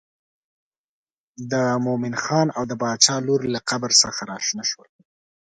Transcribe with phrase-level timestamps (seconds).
[1.51, 1.53] د
[1.85, 4.89] مومن خان او د باچا لور له قبر څخه راشنه شول.